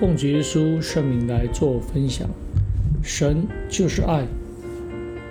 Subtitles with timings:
[0.00, 2.28] 奉主耶稣圣名来做分享。
[3.00, 4.24] 神就是爱，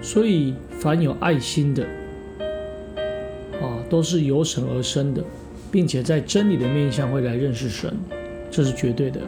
[0.02, 1.84] 所以凡有爱心的，
[3.62, 5.22] 啊，都是由神而生的，
[5.70, 7.94] 并且在真理的面向会来认识神，
[8.50, 9.20] 这是绝对的。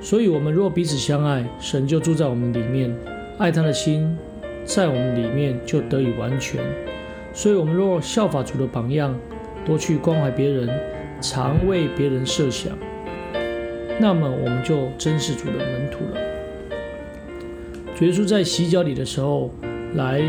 [0.00, 2.90] 所以，我们若彼此相爱，神就住在我们里面，
[3.38, 4.16] 爱他的心
[4.64, 6.62] 在我们里面就得以完全。
[7.34, 9.14] 所以，我们若效法主的榜样，
[9.66, 10.70] 多去关怀别人，
[11.20, 12.72] 常为别人设想。
[14.00, 16.20] 那么我们就真是主的门徒了。
[17.96, 19.50] 主耶稣在洗脚礼的时候，
[19.94, 20.20] 来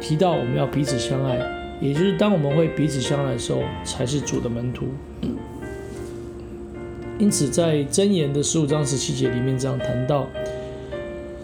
[0.00, 1.38] 提到我们要彼此相爱，
[1.80, 4.86] 也就是当我们会彼此相爱的时候，才是主的门徒。
[7.18, 10.26] 因此，在箴言的十五章十七节里面这样谈到：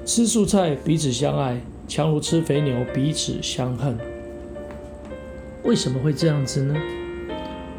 [0.04, 3.96] 吃素菜彼此相爱，强如吃肥牛彼此相恨。
[5.64, 6.74] 为什么会这样子呢？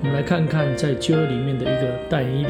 [0.02, 2.50] 我们来看看在旧约里面的一个但以理。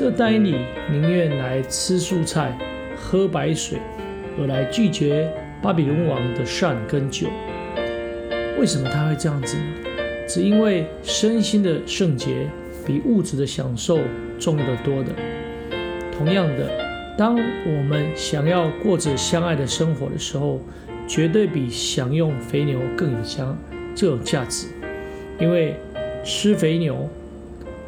[0.00, 0.56] 这个但以理
[0.90, 2.56] 宁愿来吃素菜、
[2.96, 3.78] 喝白水，
[4.38, 7.26] 而来拒绝巴比伦王的善跟酒。
[8.58, 9.62] 为什么他会这样子呢？
[10.26, 12.48] 只因为身心的圣洁
[12.86, 13.98] 比物质的享受
[14.38, 15.10] 重要得多的。
[16.16, 16.70] 同样的，
[17.18, 20.62] 当我们想要过着相爱的生活的时候，
[21.06, 23.54] 绝对比享用肥牛更有香，
[24.00, 24.68] 更有价值。
[25.38, 25.76] 因为
[26.24, 27.06] 吃肥牛。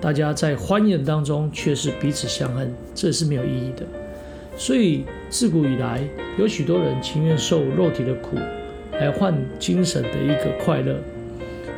[0.02, 3.86] 大家在欢宴当中却是彼此相恨，这是没有意义的。
[4.56, 6.02] 所以自古以来，
[6.36, 8.36] 有许多人情愿受肉体的苦，
[8.98, 10.96] 来换精神的一个快乐。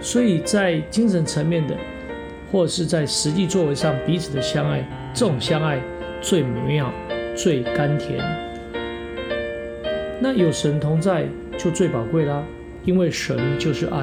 [0.00, 1.76] 所以在精神层面的，
[2.50, 5.78] 或是在实际作为上彼此的相爱，这种相爱
[6.22, 6.90] 最美妙、
[7.36, 8.18] 最甘甜。
[10.18, 11.26] 那有神同在
[11.58, 12.42] 就最宝贵啦，
[12.86, 13.98] 因为神就是爱，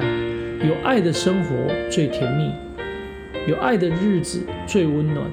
[0.64, 1.56] 有爱的生活
[1.90, 2.52] 最甜蜜。
[3.46, 5.28] 有爱的日子最温暖。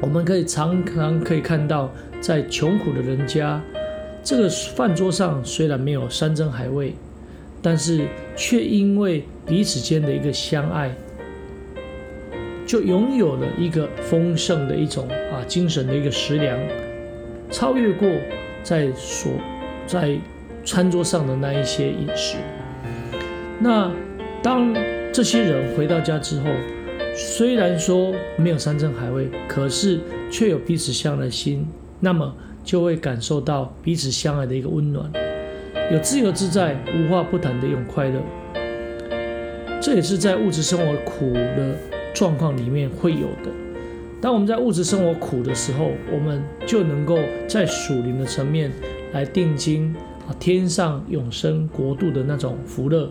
[0.00, 3.60] 我们可以常常可以看到，在穷苦的人家，
[4.22, 6.94] 这个饭桌上虽然没有山珍海味，
[7.60, 8.06] 但是
[8.36, 10.94] 却因为彼此间的一个相爱，
[12.66, 16.58] 就拥有了一个丰盛的一种啊精神的一个食粮，
[17.50, 18.08] 超越过
[18.62, 19.32] 在所
[19.86, 20.16] 在
[20.64, 22.36] 餐桌上的那一些饮食。
[23.58, 23.90] 那
[24.42, 24.72] 当。
[25.14, 26.46] 这些人回到家之后，
[27.14, 31.64] 虽然说没有山珍海味，可是却有彼此相爱的心，
[32.00, 35.08] 那么就会感受到彼此相爱的一个温暖，
[35.92, 38.20] 有自由自在、无话不谈的一种快乐。
[39.80, 41.76] 这也是在物质生活苦的
[42.12, 43.52] 状况里面会有的。
[44.20, 48.68] 当我们在物质生活苦的时候，我们就能够在属灵的层面
[49.12, 49.94] 来定睛
[50.26, 53.08] 啊，天上永生国度的那种福乐。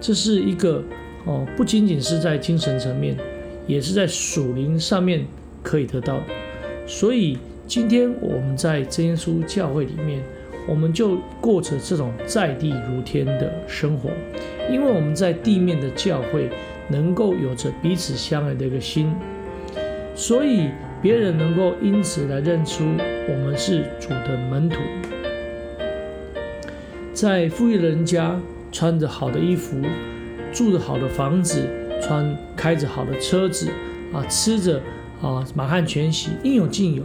[0.00, 0.82] 这是一个
[1.26, 3.14] 哦，不仅仅是在精神层面，
[3.66, 5.26] 也是在属灵上面
[5.62, 6.24] 可以得到的。
[6.86, 10.22] 所以今天我们在真耶稣教会里面，
[10.66, 14.08] 我们就过着这种在地如天的生活，
[14.70, 16.48] 因为我们在地面的教会
[16.88, 19.14] 能够有着彼此相爱的一个心，
[20.14, 20.70] 所以
[21.02, 22.84] 别人能够因此来认出
[23.28, 24.78] 我们是主的门徒，
[27.12, 28.40] 在富裕人家。
[28.72, 29.80] 穿着好的衣服，
[30.52, 31.68] 住着好的房子，
[32.00, 33.68] 穿开着好的车子，
[34.12, 34.80] 啊，吃着
[35.20, 37.02] 啊满汉全席，应有尽有。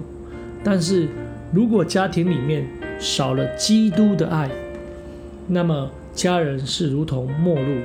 [0.63, 1.07] 但是
[1.53, 2.67] 如果家庭里面
[2.99, 4.49] 少了基督的爱，
[5.47, 7.77] 那么家人是如同陌路，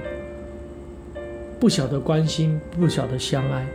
[1.59, 3.67] 不晓得关心，不晓得相爱。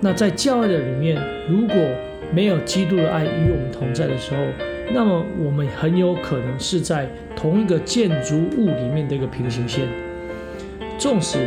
[0.00, 1.76] 那在教会的里面，如果
[2.32, 4.42] 没有基督的爱与我们同在的时候，
[4.92, 9.86] 那么我们很有可能是在同一个建筑物里面的一个平行线，
[10.98, 11.38] 纵使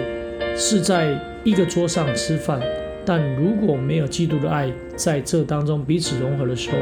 [0.55, 2.61] 是在一个桌上吃饭，
[3.05, 6.77] 但如果没有基督的爱在这当中彼此融合的时候，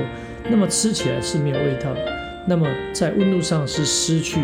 [0.47, 1.89] 那么吃起来是没有味道，
[2.47, 4.39] 那么在温度上是失去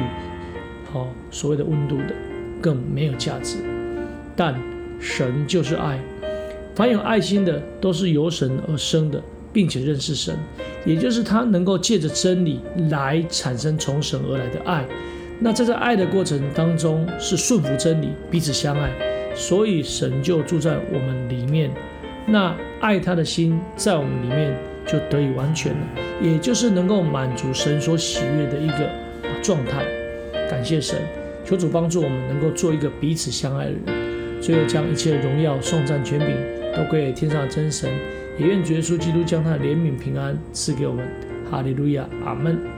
[0.91, 2.15] 好所谓的温度的，
[2.59, 3.57] 更没有价值。
[4.35, 4.59] 但
[4.99, 5.99] 神就是爱，
[6.73, 9.21] 凡有爱心的都是由神而生的。
[9.55, 10.37] 并且认识神，
[10.85, 12.59] 也就是他能够借着真理
[12.89, 14.85] 来产生从神而来的爱。
[15.39, 18.91] 那在这爱的过程当中，是顺服真理，彼此相爱，
[19.33, 21.71] 所以神就住在我们里面。
[22.27, 24.53] 那爱他的心在我们里面
[24.85, 25.87] 就得以完全了，
[26.21, 28.89] 也就是能够满足神所喜悦的一个
[29.41, 29.85] 状态。
[30.49, 30.99] 感谢神，
[31.45, 36.27] 求主帮助我们能够做一个彼此相爱的人，最后将一切荣耀、颂赞、权柄
[36.75, 37.89] 都归给天上的真神。
[38.37, 41.07] 也愿主耶稣基督将他的怜悯平安赐给我们，
[41.49, 42.74] 哈利路亚，阿门。